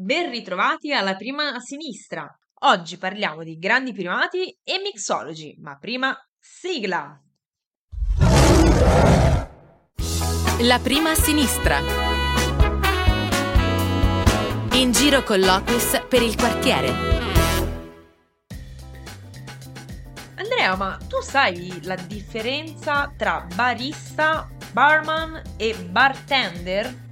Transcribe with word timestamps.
Ben 0.00 0.30
ritrovati 0.30 0.92
alla 0.92 1.16
prima 1.16 1.52
a 1.52 1.58
sinistra. 1.58 2.24
Oggi 2.60 2.98
parliamo 2.98 3.42
di 3.42 3.58
grandi 3.58 3.92
primati 3.92 4.56
e 4.62 4.78
mixology, 4.80 5.56
ma 5.58 5.76
prima 5.76 6.16
sigla. 6.38 7.20
La 10.60 10.78
prima 10.78 11.10
a 11.10 11.14
sinistra. 11.16 11.80
In 14.74 14.92
giro 14.92 15.24
con 15.24 15.40
Lotus 15.40 16.00
per 16.08 16.22
il 16.22 16.36
quartiere. 16.36 16.94
Andrea, 20.36 20.76
ma 20.76 20.96
tu 21.08 21.20
sai 21.20 21.80
la 21.82 21.96
differenza 21.96 23.12
tra 23.16 23.44
barista, 23.52 24.48
barman 24.70 25.42
e 25.56 25.74
bartender? 25.74 27.06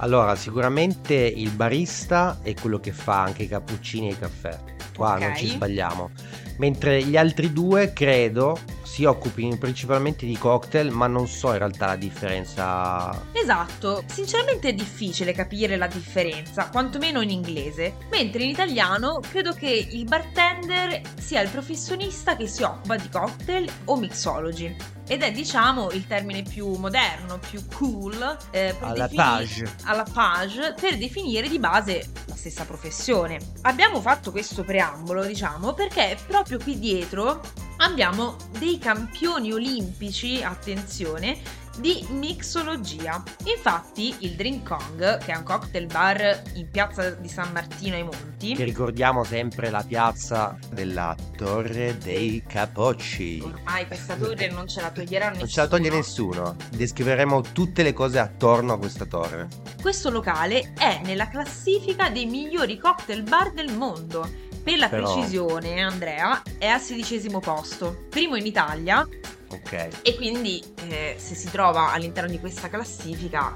Allora, 0.00 0.36
sicuramente 0.36 1.14
il 1.14 1.50
barista 1.50 2.38
è 2.42 2.54
quello 2.54 2.78
che 2.78 2.92
fa 2.92 3.22
anche 3.22 3.42
i 3.44 3.48
cappuccini 3.48 4.08
e 4.08 4.12
i 4.12 4.18
caffè. 4.18 4.56
Qua 4.94 5.14
Ok. 5.14 5.20
non 5.20 5.36
ci 5.36 5.46
sbagliamo. 5.48 6.10
Mentre 6.58 7.02
gli 7.02 7.16
altri 7.16 7.52
due, 7.52 7.92
credo, 7.92 8.58
si 8.88 9.04
occupino 9.04 9.56
principalmente 9.58 10.24
di 10.24 10.36
cocktail, 10.36 10.90
ma 10.90 11.06
non 11.06 11.28
so 11.28 11.52
in 11.52 11.58
realtà 11.58 11.86
la 11.86 11.96
differenza. 11.96 13.22
Esatto, 13.32 14.02
sinceramente 14.06 14.70
è 14.70 14.72
difficile 14.72 15.32
capire 15.32 15.76
la 15.76 15.86
differenza, 15.86 16.68
quantomeno 16.70 17.20
in 17.20 17.30
inglese, 17.30 17.96
mentre 18.10 18.42
in 18.42 18.48
italiano 18.48 19.20
credo 19.20 19.52
che 19.52 19.88
il 19.90 20.04
bartender 20.04 21.02
sia 21.18 21.42
il 21.42 21.50
professionista 21.50 22.34
che 22.34 22.48
si 22.48 22.62
occupa 22.62 22.96
di 22.96 23.08
cocktail 23.10 23.70
o 23.84 23.96
mixology. 23.96 24.74
Ed 25.06 25.22
è, 25.22 25.32
diciamo, 25.32 25.90
il 25.92 26.06
termine 26.06 26.42
più 26.42 26.68
moderno, 26.74 27.38
più 27.38 27.64
cool, 27.76 28.36
eh, 28.50 28.74
Alla 28.80 29.08
page. 29.08 29.74
alla 29.84 30.04
page 30.10 30.74
per 30.78 30.98
definire 30.98 31.48
di 31.48 31.58
base 31.58 32.10
la 32.26 32.34
stessa 32.34 32.64
professione. 32.64 33.38
Abbiamo 33.62 34.00
fatto 34.00 34.30
questo 34.30 34.64
preambolo, 34.64 35.24
diciamo, 35.24 35.72
perché 35.72 36.16
proprio 36.26 36.58
qui 36.58 36.78
dietro 36.78 37.40
abbiamo 37.78 38.36
dei 38.58 38.78
campioni 38.78 39.52
olimpici, 39.52 40.42
attenzione, 40.42 41.66
di 41.78 42.04
mixologia. 42.10 43.22
Infatti 43.44 44.12
il 44.20 44.34
Drink 44.34 44.66
Kong, 44.66 45.18
che 45.18 45.32
è 45.32 45.36
un 45.36 45.44
cocktail 45.44 45.86
bar 45.86 46.42
in 46.54 46.68
piazza 46.70 47.10
di 47.10 47.28
San 47.28 47.52
Martino 47.52 47.94
ai 47.94 48.02
Monti, 48.02 48.54
Che 48.54 48.64
ricordiamo 48.64 49.22
sempre 49.22 49.70
la 49.70 49.84
piazza 49.86 50.58
della 50.72 51.14
Torre 51.36 51.96
dei 51.98 52.42
Capocci. 52.46 53.40
ormai 53.44 53.86
questa 53.86 54.16
torre 54.16 54.50
non 54.50 54.66
ce 54.66 54.80
la 54.80 54.90
toglierà 54.90 55.26
nessuno. 55.26 55.44
Non 55.44 55.52
ce 55.52 55.60
la 55.60 55.68
toglie 55.68 55.90
nessuno. 55.90 56.56
Descriveremo 56.70 57.40
tutte 57.52 57.84
le 57.84 57.92
cose 57.92 58.18
attorno 58.18 58.72
a 58.72 58.78
questa 58.78 59.04
torre. 59.04 59.46
Questo 59.80 60.10
locale 60.10 60.72
è 60.76 61.00
nella 61.04 61.28
classifica 61.28 62.10
dei 62.10 62.26
migliori 62.26 62.76
cocktail 62.78 63.22
bar 63.22 63.52
del 63.52 63.72
mondo. 63.72 64.46
Per 64.68 64.78
la 64.78 64.88
Però- 64.90 65.12
precisione, 65.14 65.80
Andrea 65.82 66.42
è 66.58 66.66
al 66.66 66.80
sedicesimo 66.80 67.40
posto, 67.40 68.04
primo 68.10 68.36
in 68.36 68.44
Italia 68.44 69.06
Ok. 69.50 69.88
e 70.02 70.14
quindi 70.16 70.62
eh, 70.88 71.14
se 71.18 71.34
si 71.34 71.50
trova 71.50 71.92
all'interno 71.92 72.28
di 72.28 72.38
questa 72.38 72.68
classifica 72.68 73.54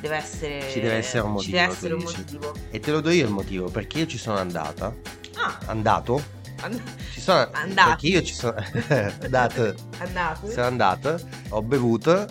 deve 0.00 0.16
essere 0.16 0.68
Ci 0.70 0.80
deve 0.80 0.94
essere 0.94 1.22
un 1.22 1.38
ci 1.38 1.50
deve 1.52 1.66
motivo, 1.68 1.72
essere 1.76 1.94
un 1.94 2.02
motivo. 2.02 2.54
E 2.70 2.80
te 2.80 2.90
lo 2.90 3.00
do 3.00 3.10
io 3.10 3.26
il 3.26 3.32
motivo, 3.32 3.68
perché 3.70 3.98
io 4.00 4.06
ci 4.06 4.18
sono 4.18 4.38
andata. 4.38 4.92
Ah, 5.36 5.56
Andato? 5.66 6.20
and- 6.62 6.82
Ci 7.12 7.20
sono 7.20 7.48
Andato. 7.52 7.88
Perché 7.90 8.06
io 8.08 8.22
ci 8.22 8.34
sono 8.34 8.54
andato. 9.22 9.74
andato. 9.98 10.50
Sono 10.50 10.66
andato, 10.66 11.20
ho 11.50 11.62
bevuto, 11.62 12.26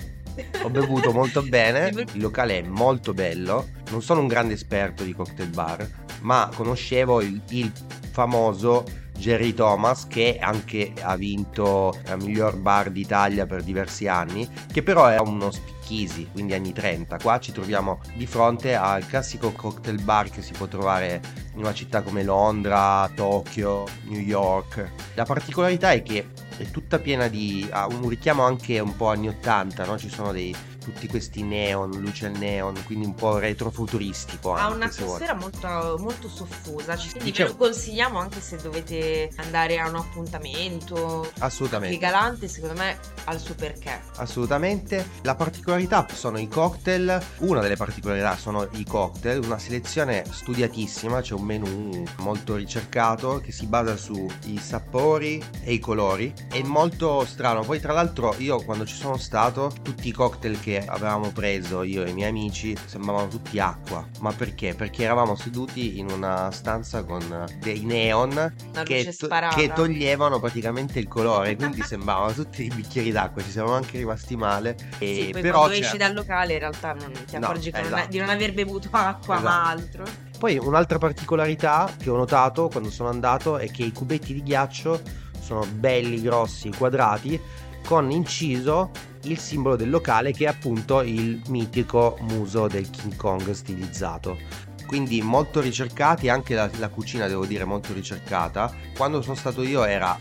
ho 0.64 0.70
bevuto 0.70 1.14
molto 1.14 1.42
bene. 1.42 1.90
Il 2.12 2.22
locale 2.22 2.58
è 2.60 2.62
molto 2.64 3.14
bello. 3.14 3.70
Non 3.92 4.02
sono 4.02 4.20
un 4.20 4.28
grande 4.28 4.56
esperto 4.56 5.04
di 5.04 5.14
cocktail 5.14 5.50
bar, 5.50 5.88
ma 6.22 6.50
conoscevo 6.54 7.22
il, 7.22 7.42
il 7.50 7.72
famoso 8.20 8.84
Jerry 9.18 9.54
Thomas 9.54 10.06
che 10.08 10.40
anche 10.42 10.92
ha 11.02 11.16
vinto 11.16 11.98
il 12.06 12.18
miglior 12.18 12.58
bar 12.58 12.90
d'Italia 12.90 13.46
per 13.46 13.64
diversi 13.64 14.10
anni, 14.10 14.46
che 14.70 14.84
però 14.84 15.08
è 15.08 15.18
uno 15.20 15.52
spicchisi, 15.52 16.28
quindi 16.30 16.54
anni 16.54 16.74
30. 16.74 17.18
Qua 17.18 17.40
ci 17.40 17.54
troviamo 17.54 18.02
di 18.16 18.26
fronte 18.26 18.76
al 18.76 19.08
classico 19.08 19.54
cocktail 19.54 20.02
bar 20.02 20.30
che 20.30 20.42
si 20.42 20.52
può 20.52 20.68
trovare 20.68 21.22
in 21.54 21.60
una 21.60 21.74
città 21.74 22.02
come 22.02 22.24
Londra, 22.24 23.10
Tokyo, 23.16 23.86
New 24.08 24.20
York. 24.20 24.92
La 25.14 25.24
particolarità 25.24 25.92
è 25.92 26.04
che 26.04 26.28
è 26.58 26.70
tutta 26.72 27.00
piena 27.00 27.30
di 27.30 27.66
ha 27.72 27.88
un 27.88 28.10
richiamo 28.10 28.44
anche 28.44 28.80
un 28.80 28.98
po' 28.98 29.08
anni 29.08 29.30
80, 29.30 29.86
no? 29.86 29.98
Ci 29.98 30.10
sono 30.10 30.34
dei 30.34 30.54
tutti 30.92 31.08
questi 31.08 31.44
neon, 31.44 31.92
luce 31.92 32.26
al 32.26 32.38
neon, 32.38 32.82
quindi 32.86 33.06
un 33.06 33.14
po' 33.14 33.38
retrofuturistico 33.38 34.54
Ha 34.54 34.70
un'atmosfera 34.70 35.36
molto, 35.36 35.98
molto 36.00 36.28
soffusa, 36.28 36.96
quindi 36.96 37.20
ve 37.20 37.24
Diciamo- 37.26 37.50
lo 37.52 37.56
consigliamo 37.58 38.20
anche 38.20 38.42
se 38.42 38.58
dovete 38.58 39.30
andare 39.38 39.78
a 39.80 39.88
un 39.88 39.96
appuntamento. 39.96 41.32
Assolutamente. 41.40 41.94
Il 41.94 42.00
galante 42.02 42.48
secondo 42.48 42.76
me 42.80 42.98
ha 43.26 43.34
il 43.34 43.40
suo 43.40 43.56
perché. 43.56 44.02
Assolutamente. 44.18 45.08
La 45.22 45.36
particolarità 45.36 46.08
sono 46.14 46.40
i 46.40 46.48
cocktail. 46.48 47.22
Una 47.40 47.62
delle 47.62 47.76
particolarità 47.76 48.36
sono 48.36 48.68
i 48.72 48.84
cocktail, 48.84 49.44
una 49.44 49.60
selezione 49.60 50.24
studiatissima, 50.30 51.22
c'è 51.22 51.34
un 51.34 51.44
menù 51.44 52.04
molto 52.18 52.56
ricercato 52.56 53.40
che 53.44 53.52
si 53.52 53.68
basa 53.68 53.96
sui 53.96 54.28
sapori 54.60 55.44
e 55.64 55.74
i 55.74 55.80
colori. 55.80 56.34
È 56.50 56.62
molto 56.64 57.26
strano. 57.26 57.62
Poi 57.64 57.80
tra 57.80 57.94
l'altro 57.94 58.34
io 58.40 58.64
quando 58.64 58.86
ci 58.86 58.96
sono 58.96 59.18
stato, 59.18 59.72
tutti 59.82 60.08
i 60.08 60.12
cocktail 60.12 60.60
che 60.60 60.79
avevamo 60.88 61.32
preso 61.32 61.84
io 61.84 62.04
e 62.04 62.10
i 62.10 62.14
miei 62.14 62.30
amici 62.30 62.76
sembravano 62.86 63.28
tutti 63.28 63.60
acqua. 63.60 64.06
Ma 64.20 64.32
perché? 64.32 64.74
Perché 64.76 65.04
eravamo 65.04 65.36
seduti 65.36 66.00
in 66.00 66.10
una 66.12 66.52
stanza 66.52 67.04
con 67.04 67.46
dei 67.60 67.84
neon 67.86 68.54
che, 68.84 69.16
to- 69.18 69.28
che 69.56 69.72
toglievano 69.74 70.40
praticamente 70.40 71.00
il 71.00 71.08
colore, 71.08 71.56
quindi 71.56 71.82
sembravano 71.84 72.32
tutti 72.34 72.68
dei 72.68 72.76
bicchieri 72.76 73.12
d'acqua, 73.12 73.42
ci 73.42 73.52
siamo 73.52 73.74
anche 73.74 73.98
rimasti 73.98 74.36
male. 74.36 74.76
E 74.98 75.24
Sì, 75.26 75.30
poi 75.32 75.42
però 75.42 75.60
quando 75.60 75.76
c'è- 75.78 75.84
esci 75.84 75.98
dal 75.98 76.14
locale 76.14 76.54
in 76.54 76.60
realtà 76.60 76.94
non 76.94 77.12
ti 77.12 77.38
No, 77.38 77.46
accorgi 77.46 77.72
che 77.72 77.82
non 77.82 77.92
è- 77.92 77.96
esatto. 77.96 78.10
di 78.12 78.18
non 78.20 78.30
aver 78.30 78.54
bevuto 78.54 78.88
acqua 78.92 79.36
Esatto. 79.38 79.42
ma 79.50 79.70
altro. 79.70 80.04
Poi 80.40 80.58
un'altra 80.58 80.98
particolarità 80.98 81.90
che 82.02 82.10
ho 82.10 82.16
notato 82.16 82.70
quando 82.70 82.90
sono 82.90 83.10
andato 83.10 83.58
è 83.58 83.70
che 83.70 83.84
i 83.84 83.92
cubetti 83.92 84.34
di 84.34 84.42
ghiaccio 84.42 85.02
sono 85.42 85.66
belli 85.66 86.22
grossi, 86.22 86.70
quadrati, 86.70 87.40
con 87.86 88.12
inciso 88.12 88.92
il 89.24 89.38
simbolo 89.38 89.76
del 89.76 89.90
locale 89.90 90.32
che 90.32 90.46
è 90.46 90.48
appunto 90.48 91.02
il 91.02 91.42
mitico 91.48 92.18
muso 92.22 92.68
del 92.68 92.90
King 92.90 93.16
Kong 93.16 93.52
stilizzato. 93.52 94.38
Quindi 94.86 95.22
molto 95.22 95.60
ricercati, 95.60 96.30
anche 96.30 96.56
la, 96.56 96.70
la 96.80 96.90
cucina 96.90 97.28
devo 97.28 97.46
dire 97.46 97.64
molto 97.64 97.94
ricercata. 97.94 98.74
Quando 98.96 99.22
sono 99.22 99.36
stato 99.36 99.62
io 99.62 99.84
era 99.84 100.18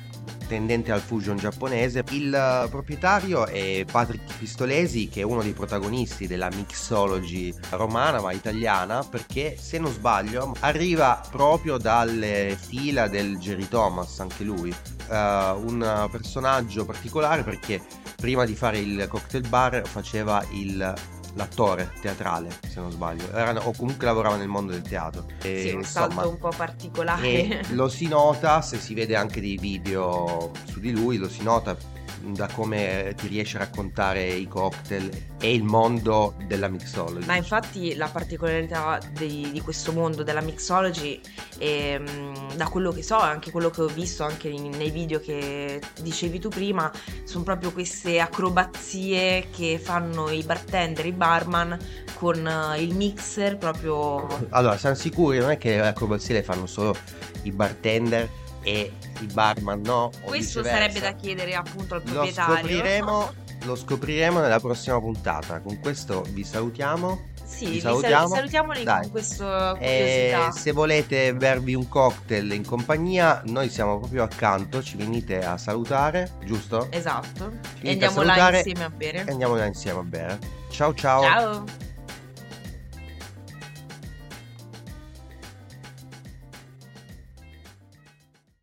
tendente 0.48 0.90
al 0.90 1.00
fusion 1.00 1.36
giapponese. 1.36 2.02
Il 2.10 2.34
eh, 2.34 2.68
proprietario 2.68 3.46
è 3.46 3.84
Patrick 3.90 4.36
Pistolesi, 4.36 5.08
che 5.08 5.20
è 5.20 5.24
uno 5.24 5.42
dei 5.42 5.52
protagonisti 5.52 6.26
della 6.26 6.48
mixology 6.48 7.54
romana 7.70 8.20
ma 8.20 8.32
italiana, 8.32 9.04
perché 9.04 9.56
se 9.56 9.78
non 9.78 9.92
sbaglio 9.92 10.56
arriva 10.60 11.20
proprio 11.30 11.76
dalle 11.76 12.58
fila 12.58 13.06
del 13.06 13.38
Jerry 13.38 13.68
Thomas, 13.68 14.18
anche 14.18 14.42
lui. 14.42 14.70
Eh, 14.70 15.14
un 15.14 16.08
personaggio 16.10 16.84
particolare 16.84 17.44
perché 17.44 17.80
prima 18.16 18.44
di 18.44 18.56
fare 18.56 18.78
il 18.78 19.06
cocktail 19.08 19.46
bar 19.48 19.86
faceva 19.86 20.44
il 20.50 20.94
l'attore 21.34 21.92
teatrale 22.00 22.48
se 22.68 22.80
non 22.80 22.90
sbaglio 22.90 23.30
Era- 23.32 23.66
o 23.66 23.72
comunque 23.76 24.06
lavorava 24.06 24.36
nel 24.36 24.48
mondo 24.48 24.72
del 24.72 24.82
teatro 24.82 25.26
E, 25.42 25.60
sì, 25.62 25.68
un 25.70 25.80
insomma, 25.80 26.10
salto 26.12 26.28
un 26.30 26.38
po' 26.38 26.52
particolare. 26.56 27.62
lo 27.70 27.88
si 27.88 28.06
nota 28.08 28.60
se 28.62 28.78
si 28.78 28.94
vede 28.94 29.14
anche 29.16 29.40
dei 29.40 29.56
video 29.56 30.50
su 30.64 30.80
di 30.80 30.90
lui, 30.90 31.16
lo 31.16 31.28
si 31.28 31.42
nota 31.42 31.76
da 32.20 32.48
come 32.48 33.14
ti 33.16 33.28
riesce 33.28 33.56
a 33.56 33.60
raccontare 33.60 34.26
i 34.26 34.46
cocktail 34.46 35.10
e 35.40 35.54
il 35.54 35.62
mondo 35.62 36.34
della 36.46 36.68
mixology. 36.68 37.26
Ma 37.26 37.36
infatti 37.36 37.94
la 37.94 38.08
particolarità 38.08 38.98
di, 39.12 39.50
di 39.52 39.60
questo 39.60 39.92
mondo 39.92 40.22
della 40.22 40.40
mixology, 40.40 41.20
ehm, 41.58 42.54
da 42.56 42.68
quello 42.68 42.90
che 42.92 43.02
so, 43.02 43.16
anche 43.16 43.50
quello 43.50 43.70
che 43.70 43.82
ho 43.82 43.86
visto 43.86 44.24
anche 44.24 44.48
in- 44.48 44.70
nei 44.70 44.90
video 44.90 45.20
che 45.20 45.80
dicevi 46.00 46.38
tu 46.38 46.48
prima, 46.48 46.90
sono 47.24 47.44
proprio 47.44 47.72
queste 47.72 48.20
acrobazie 48.20 49.48
che 49.54 49.80
fanno 49.82 50.30
i 50.30 50.42
bartender, 50.42 51.06
i 51.06 51.12
barman 51.12 51.78
con 52.14 52.46
eh, 52.46 52.82
il 52.82 52.94
mixer 52.94 53.56
proprio... 53.58 54.26
Allora, 54.50 54.76
siamo 54.76 54.96
sicuri, 54.96 55.38
non 55.38 55.50
è 55.50 55.58
che 55.58 55.76
le 55.76 55.86
acrobazie 55.86 56.34
le 56.34 56.42
fanno 56.42 56.66
solo 56.66 56.94
i 57.42 57.52
bartender 57.52 58.28
e 58.68 58.92
i 59.20 59.26
barman, 59.32 59.80
no? 59.80 60.10
Questo 60.22 60.62
sarebbe 60.62 61.00
da 61.00 61.12
chiedere 61.12 61.54
appunto 61.54 61.94
al 61.94 62.02
Lo 62.04 62.12
proprietario. 62.12 62.54
scopriremo, 62.56 63.32
lo 63.64 63.74
scopriremo 63.76 64.40
nella 64.40 64.60
prossima 64.60 65.00
puntata. 65.00 65.60
Con 65.60 65.78
questo 65.80 66.22
vi 66.30 66.44
salutiamo. 66.44 67.26
Sì, 67.48 67.64
Vi 67.64 67.70
vi 67.72 67.80
sal- 67.80 67.92
salutiamo. 67.92 68.28
salutiamoli 68.34 68.84
Dai. 68.84 69.00
con 69.02 69.10
questa 69.10 69.72
E 69.78 70.32
curiosità. 70.34 70.50
se 70.60 70.72
volete 70.72 71.34
bervi 71.34 71.74
un 71.74 71.88
cocktail 71.88 72.52
in 72.52 72.66
compagnia, 72.66 73.40
noi 73.46 73.70
siamo 73.70 73.98
proprio 73.98 74.22
accanto, 74.24 74.82
ci 74.82 74.96
venite 74.98 75.38
a 75.42 75.56
salutare, 75.56 76.32
giusto? 76.44 76.88
Esatto. 76.90 77.50
E 77.80 77.92
andiamo 77.92 78.22
là 78.22 78.54
insieme 78.54 78.84
a 78.84 78.90
bere. 78.90 79.24
E 79.26 79.30
andiamo 79.30 79.56
là 79.56 79.64
insieme 79.64 79.98
a 80.00 80.02
bere. 80.02 80.38
Ciao 80.70 80.92
ciao. 80.92 81.22
Ciao. 81.22 81.87